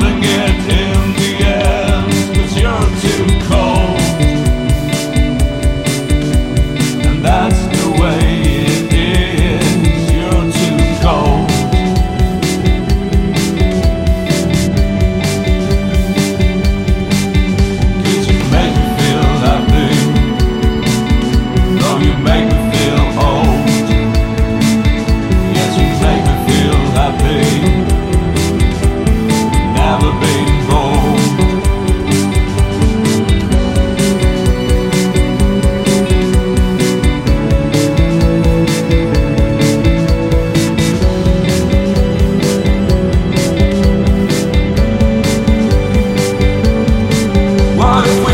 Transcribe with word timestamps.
down 0.00 0.12
and 0.12 0.22
get 0.22 0.78
it. 0.78 0.87
Honest 47.98 48.27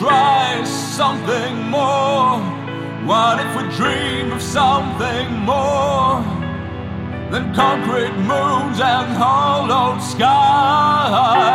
try 0.00 0.64
something 0.64 1.68
more? 1.68 2.40
What 3.04 3.38
if 3.44 3.54
we 3.56 3.62
dream 3.76 4.32
of 4.32 4.40
something 4.40 5.28
more 5.40 6.22
than 7.30 7.54
concrete 7.54 8.16
moons 8.16 8.80
and 8.80 9.12
hollowed 9.14 10.00
skies? 10.00 11.50